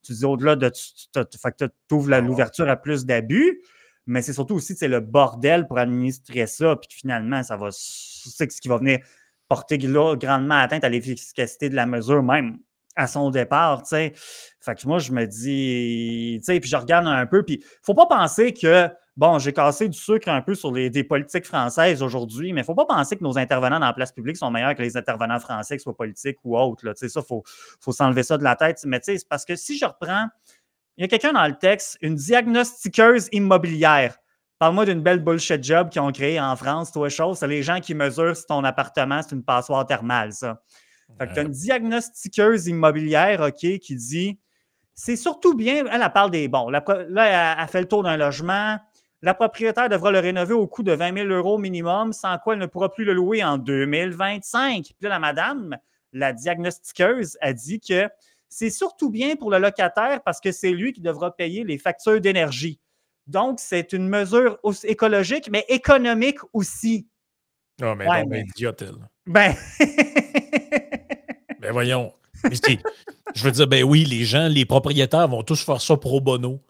[0.03, 0.69] Tu dis au-delà de.
[0.69, 3.61] Tu ouvres l'ouverture à plus d'abus,
[4.05, 7.69] mais c'est surtout aussi c'est le bordel pour administrer ça, puis finalement, ça va.
[7.71, 8.99] C'est ce qui va venir
[9.47, 12.57] porter grandement atteinte à l'efficacité de la mesure, même
[12.95, 14.13] à son départ, tu sais.
[14.59, 17.93] Fait que moi, je me dis, tu sais, puis je regarde un peu, puis faut
[17.93, 22.01] pas penser que, bon, j'ai cassé du sucre un peu sur les, des politiques françaises
[22.01, 24.81] aujourd'hui, mais faut pas penser que nos intervenants dans la place publique sont meilleurs que
[24.81, 27.43] les intervenants français, que ce soit politiques ou autres, tu sais, ça, faut,
[27.79, 30.27] faut s'enlever ça de la tête, mais tu sais, c'est parce que si je reprends,
[30.97, 34.17] il y a quelqu'un dans le texte, une diagnostiqueuse immobilière.
[34.59, 37.39] Parle-moi d'une belle bullshit job qu'ils ont créé en France, toi, chose.
[37.39, 40.61] C'est les gens qui mesurent si ton appartement, c'est une passoire thermale, ça.
[41.19, 44.39] Fait que tu as une diagnostiqueuse immobilière, OK, qui dit
[44.95, 45.85] c'est surtout bien.
[45.85, 46.47] Elle, elle parle des.
[46.47, 46.83] Bon, là,
[47.59, 48.79] elle, fait le tour d'un logement.
[49.21, 52.59] La propriétaire devra le rénover au coût de 20 000 euros minimum, sans quoi elle
[52.59, 54.83] ne pourra plus le louer en 2025.
[54.83, 55.77] Puis là, la madame,
[56.13, 58.07] la diagnostiqueuse, a dit que
[58.47, 62.21] c'est surtout bien pour le locataire parce que c'est lui qui devra payer les factures
[62.21, 62.79] d'énergie.
[63.27, 67.07] Donc, c'est une mesure écologique, mais économique aussi.
[67.81, 69.09] Non, ah, mais non, mais idiote, elle.
[69.27, 69.55] Ben.
[71.59, 72.13] ben voyons.
[73.35, 76.61] je veux dire, ben oui, les gens, les propriétaires vont tous faire ça pro bono.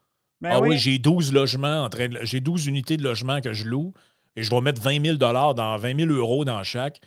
[0.41, 3.65] Ben ah oui, j'ai 12 logements en train j'ai 12 unités de logement que je
[3.65, 3.93] loue
[4.35, 6.99] et je dois mettre 20 000 dans 20 000 euros dans chaque.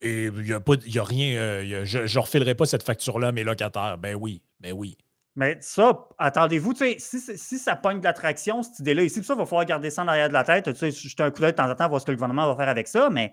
[0.00, 1.36] Et il n'y a, a, rien.
[1.36, 3.98] Euh, je ne refilerai pas cette facture-là à mes locataires.
[3.98, 4.98] Ben oui, ben oui.
[5.34, 9.46] Mais ça, attendez-vous, si, si ça pogne de l'attraction, cette idée-là, ici, ça, il va
[9.46, 10.64] falloir garder ça en arrière de la tête.
[10.64, 12.46] Tu sais, jeter un coup d'œil de temps en temps, voir ce que le gouvernement
[12.48, 13.32] va faire avec ça, mais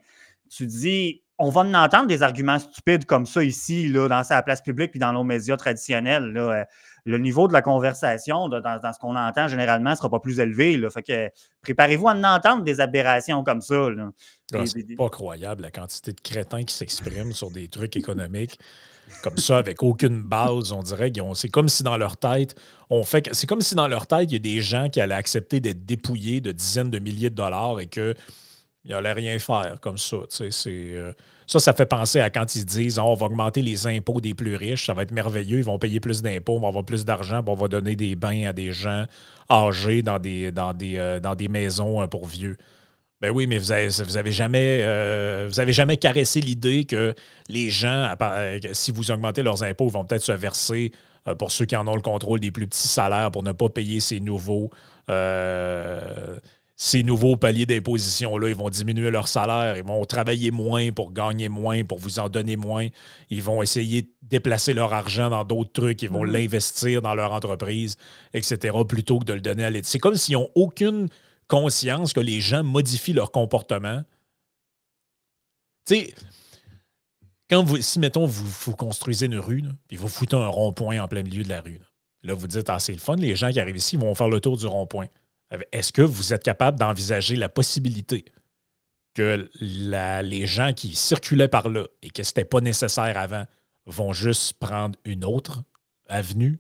[0.50, 4.42] tu dis, on va en entendre des arguments stupides comme ça ici, là, dans sa
[4.42, 6.36] place publique puis dans nos médias traditionnels.
[6.36, 6.64] Euh,
[7.06, 10.78] le niveau de la conversation, dans, ce qu'on entend généralement, ne sera pas plus élevé.
[10.78, 10.90] Là.
[10.90, 11.30] Fait que
[11.62, 13.88] préparez-vous à en entendre des aberrations comme ça.
[14.54, 18.60] Ah, c'est pas croyable la quantité de crétins qui s'expriment sur des trucs économiques
[19.24, 20.72] comme ça, avec aucune base.
[20.72, 22.56] On dirait c'est comme si dans leur tête,
[22.90, 23.30] on fait.
[23.34, 25.86] C'est comme si dans leur tête, il y a des gens qui allaient accepter d'être
[25.86, 28.14] dépouillés de dizaines de milliers de dollars et que
[28.90, 30.18] il n'allait rien faire comme ça.
[30.18, 31.14] Euh,
[31.46, 34.20] ça, ça fait penser à quand ils se disent ah, on va augmenter les impôts
[34.20, 36.84] des plus riches, ça va être merveilleux, ils vont payer plus d'impôts, on va avoir
[36.84, 39.06] plus d'argent, on va donner des bains à des gens
[39.50, 42.58] âgés dans des, dans des, euh, dans des maisons euh, pour vieux.
[43.22, 44.78] Ben oui, mais vous avez, vous avez jamais,
[45.46, 47.14] vous avez jamais caressé l'idée que
[47.50, 48.14] les gens,
[48.72, 50.94] si vous augmentez leurs impôts, vont peut-être se verser
[51.38, 54.00] pour ceux qui en ont le contrôle des plus petits salaires pour ne pas payer
[54.00, 54.70] ces nouveaux
[56.82, 61.50] ces nouveaux paliers d'imposition-là, ils vont diminuer leur salaire, ils vont travailler moins pour gagner
[61.50, 62.88] moins, pour vous en donner moins.
[63.30, 66.32] Ils vont essayer de déplacer leur argent dans d'autres trucs, ils vont mm-hmm.
[66.32, 67.98] l'investir dans leur entreprise,
[68.34, 69.90] etc., plutôt que de le donner à l'État.
[69.90, 71.10] C'est comme s'ils n'ont aucune
[71.50, 74.02] conscience que les gens modifient leur comportement.
[75.86, 76.16] Tu sais,
[77.50, 81.24] quand vous, si, mettons, vous, construisez une rue, puis vous foutez un rond-point en plein
[81.24, 81.82] milieu de la rue,
[82.24, 84.40] là, vous dites, ah, c'est le fun, les gens qui arrivent ici vont faire le
[84.40, 85.08] tour du rond-point.
[85.72, 88.26] Est-ce que vous êtes capable d'envisager la possibilité
[89.16, 93.46] que les gens qui circulaient par là et que ce n'était pas nécessaire avant
[93.86, 95.64] vont juste prendre une autre
[96.08, 96.60] avenue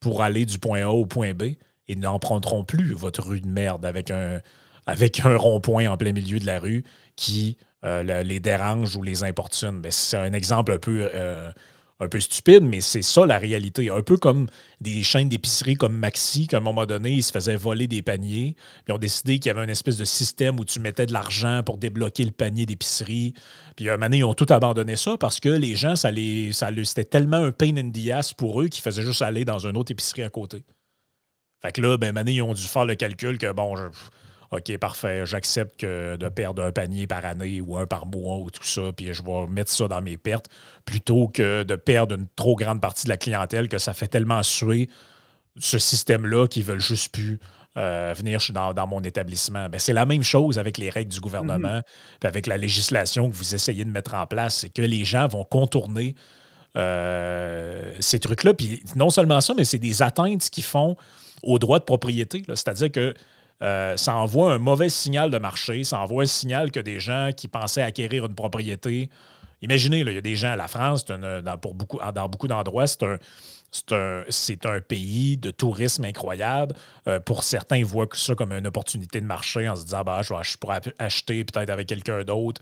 [0.00, 1.54] pour aller du point A au point B
[1.88, 4.40] et n'emprunteront plus votre rue de merde avec un,
[4.86, 6.84] avec un rond-point en plein milieu de la rue
[7.16, 9.80] qui euh, les dérange ou les importune?
[9.80, 11.50] Ben, c'est un exemple un peu euh,
[11.98, 13.90] un peu stupide, mais c'est ça la réalité.
[13.90, 14.48] Un peu comme
[14.80, 18.54] des chaînes d'épicerie comme Maxi, qu'à un moment donné, ils se faisaient voler des paniers,
[18.84, 21.62] puis ont décidé qu'il y avait un espèce de système où tu mettais de l'argent
[21.64, 23.32] pour débloquer le panier d'épicerie.
[23.76, 26.70] Puis à un ils ont tout abandonné ça parce que les gens, ça les, ça,
[26.84, 29.92] c'était tellement un pain in the pour eux qu'ils faisaient juste aller dans une autre
[29.92, 30.64] épicerie à côté.
[31.62, 33.82] Fait que là, ben, à ils ont dû faire le calcul que, bon, je,
[34.52, 38.64] OK, parfait, j'accepte de perdre un panier par année ou un par mois ou tout
[38.64, 40.48] ça, puis je vais mettre ça dans mes pertes
[40.84, 44.42] plutôt que de perdre une trop grande partie de la clientèle que ça fait tellement
[44.42, 44.88] suer
[45.58, 47.40] ce système-là qu'ils veulent juste plus
[47.76, 49.68] euh, venir dans, mon établissement.
[49.68, 52.26] Ben, c'est la même chose avec les règles du gouvernement, mm-hmm.
[52.26, 54.60] avec la législation que vous essayez de mettre en place.
[54.60, 56.14] C'est que les gens vont contourner
[56.76, 58.54] euh, ces trucs-là.
[58.54, 60.96] Puis non seulement ça, mais c'est des atteintes qu'ils font
[61.42, 62.44] aux droits de propriété.
[62.48, 63.14] C'est-à-dire que
[63.62, 67.30] euh, ça envoie un mauvais signal de marché, ça envoie un signal que des gens
[67.34, 69.08] qui pensaient acquérir une propriété.
[69.62, 72.86] Imaginez, il y a des gens à la France, dans, pour beaucoup, dans beaucoup d'endroits,
[72.86, 73.16] c'est un,
[74.28, 76.74] c'est un, pays de tourisme incroyable.
[77.08, 80.20] Euh, pour certains, ils voient ça comme une opportunité de marché en se disant bah,
[80.22, 82.60] je, je pourrais acheter peut-être avec quelqu'un d'autre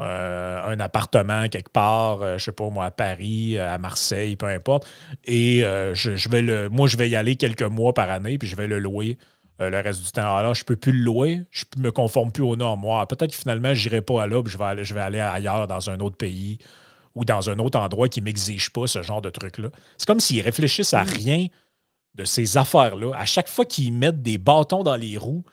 [0.00, 4.46] euh, un appartement quelque part, je ne sais pas moi, à Paris, à Marseille, peu
[4.46, 4.88] importe.
[5.24, 8.48] Et je, je, vais le, moi, je vais y aller quelques mois par année, puis
[8.48, 9.16] je vais le louer
[9.62, 10.36] euh, le reste du temps.
[10.36, 12.80] Alors, je ne peux plus le louer, je ne me conforme plus aux normes.
[12.80, 15.20] Moi, peut-être que finalement, je n'irai pas à là, je vais, aller, je vais aller
[15.20, 16.58] ailleurs dans un autre pays
[17.14, 19.68] ou dans un autre endroit qui ne m'exige pas ce genre de truc-là.
[19.98, 21.08] C'est comme s'ils réfléchissent à mm.
[21.08, 21.46] rien
[22.14, 23.12] de ces affaires-là.
[23.16, 25.44] À chaque fois qu'ils mettent des bâtons dans les roues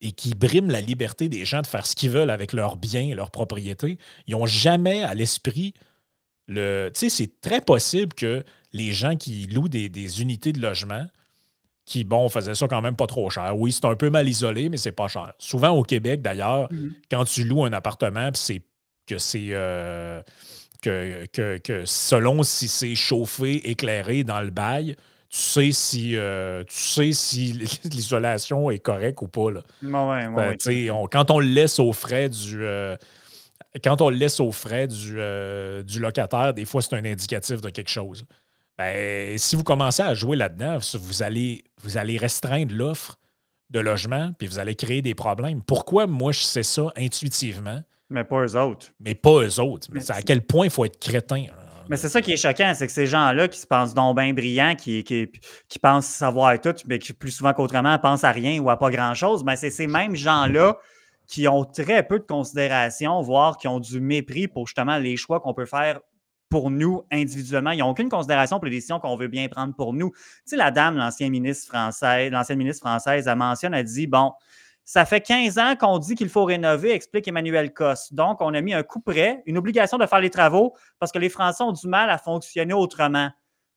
[0.00, 3.02] et qu'ils briment la liberté des gens de faire ce qu'ils veulent avec leurs biens
[3.02, 5.74] et leurs propriétés, ils n'ont jamais à l'esprit
[6.48, 6.90] le.
[6.92, 11.06] Tu sais, c'est très possible que les gens qui louent des unités de logement
[11.86, 13.54] qui, bon, faisait ça quand même pas trop cher.
[13.56, 15.32] Oui, c'est un peu mal isolé, mais c'est pas cher.
[15.38, 16.94] Souvent au Québec, d'ailleurs, mhm.
[17.10, 18.62] quand tu loues un appartement, c'est
[19.06, 20.22] que c'est euh,
[20.82, 21.26] que,
[21.58, 24.96] que, selon si c'est chauffé, éclairé dans le bail,
[25.28, 27.52] tu sais si euh, tu sais si
[27.84, 29.50] l'isolation est correcte ou pas.
[29.50, 29.60] Là.
[30.34, 32.96] Ben, quand on le laisse aux frais du euh,
[33.82, 35.18] quand on le laisse aux frais du,
[35.84, 38.24] du locataire, des fois, c'est un indicatif de quelque chose.
[38.78, 43.16] Ben, si vous commencez à jouer là-dedans, vous allez, vous allez restreindre l'offre
[43.70, 45.62] de logement, puis vous allez créer des problèmes.
[45.62, 47.80] Pourquoi moi je sais ça intuitivement?
[48.10, 48.88] Mais pas eux autres.
[49.00, 49.88] Mais pas eux autres.
[49.92, 51.46] Mais, à quel point il faut être crétin?
[51.88, 54.32] Mais c'est ça qui est choquant, c'est que ces gens-là qui se pensent donc bien
[54.32, 58.70] brillants, qui, qui, pensent savoir tout, mais qui plus souvent qu'autrement pensent à rien ou
[58.70, 60.78] à pas grand-chose, ben c'est ces mêmes gens-là
[61.26, 65.40] qui ont très peu de considération, voire qui ont du mépris pour justement les choix
[65.40, 66.00] qu'on peut faire
[66.54, 67.72] pour nous individuellement.
[67.72, 70.12] Ils n'ont aucune considération pour les décisions qu'on veut bien prendre pour nous.
[70.12, 74.30] Tu sais, la dame, l'ancienne ministre française, l'ancienne ministre française, elle mentionne, elle dit, bon,
[74.84, 78.12] ça fait 15 ans qu'on dit qu'il faut rénover, explique Emmanuel Cos.
[78.12, 81.18] Donc, on a mis un coup près, une obligation de faire les travaux parce que
[81.18, 83.30] les Français ont du mal à fonctionner autrement.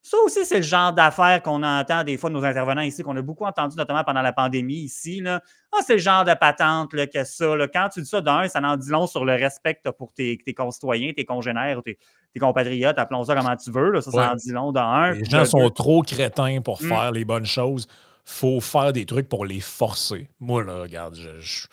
[0.10, 3.18] Ça aussi, c'est le genre d'affaires qu'on entend des fois de nos intervenants ici, qu'on
[3.18, 5.20] a beaucoup entendu, notamment pendant la pandémie ici.
[5.20, 5.42] Là.
[5.74, 7.56] Ah, c'est le genre de patente là, que ça.
[7.74, 9.92] Quand tu dis ça d'un, ça en dit long sur le respect que tu as
[9.92, 11.98] pour tes, concitoyens, tes congénères, tes,
[12.34, 14.00] tes compatriotes, appelons ça comme tu veux.
[14.00, 15.12] Ça, ça en dit long d'un.
[15.12, 16.88] Les gens sont trop crétins pour mm.
[16.88, 17.86] faire les bonnes choses.
[18.24, 20.30] faut faire des trucs pour les forcer.
[20.40, 21.68] Moi, là, regarde, je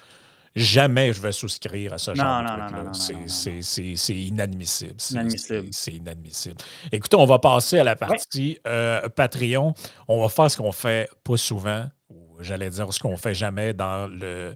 [0.57, 4.95] Jamais je vais souscrire à ce genre de truc C'est inadmissible.
[4.99, 6.57] C'est inadmissible.
[6.93, 9.75] Écoutez, on va passer à la partie euh, Patreon.
[10.07, 13.75] On va faire ce qu'on fait pas souvent, ou j'allais dire ce qu'on fait jamais
[13.75, 14.55] dans le.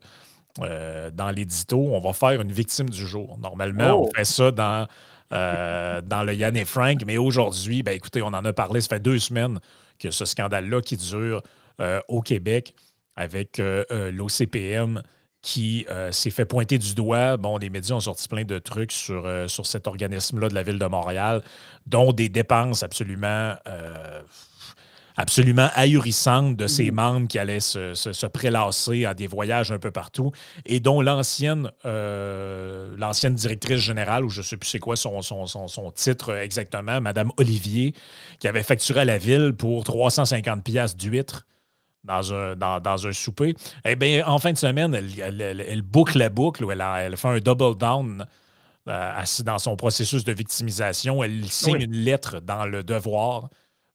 [0.61, 3.37] Euh, dans l'édito, on va faire une victime du jour.
[3.39, 4.11] Normalement, on oh!
[4.15, 4.89] fait ça dans,
[5.33, 8.89] euh, dans le Yann et Frank, mais aujourd'hui, ben, écoutez, on en a parlé, ça
[8.89, 9.61] fait deux semaines
[10.01, 11.43] que ce scandale-là qui dure
[12.09, 12.75] au Québec
[13.15, 15.01] avec l'OCPM
[15.43, 17.37] qui euh, s'est fait pointer du doigt.
[17.37, 20.63] Bon, les médias ont sorti plein de trucs sur, euh, sur cet organisme-là de la
[20.63, 21.43] ville de Montréal,
[21.87, 24.21] dont des dépenses absolument, euh,
[25.17, 26.95] absolument ahurissante de ses Mhm.
[26.95, 30.33] membres qui allaient se, se- se prélasser à des voyages un peu partout
[30.67, 31.71] et dont l'ancienne
[32.99, 36.35] l'ancienne directrice générale, ou je ne sais plus c'est quoi son, son, son- son titre
[36.37, 37.95] exactement, Madame Olivier,
[38.41, 41.47] qui avait facturé à la ville pour 350 pièces d'huîtres
[42.05, 43.55] dans un, dans, dans un souper.
[43.85, 47.17] Eh bien, en fin de semaine, elle, elle- elle- elle boucle la boucle, ou elle,
[47.17, 48.25] fait un double down
[48.89, 51.23] euh, assis dans son processus de victimisation.
[51.23, 51.85] Elle signe Oui.
[51.85, 53.51] une lettre dans le devoir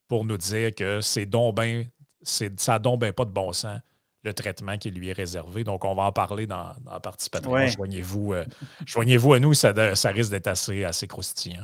[0.07, 1.85] pour nous dire que c'est donc ben,
[2.21, 3.79] ça n'a donc ben pas de bon sens,
[4.23, 5.63] le traitement qui lui est réservé.
[5.63, 7.51] Donc, on va en parler dans, dans la partie Patreon.
[7.53, 7.67] Ouais.
[7.69, 8.45] Joignez-vous, euh,
[8.85, 11.63] joignez-vous à nous, ça, ça risque d'être assez, assez croustillant.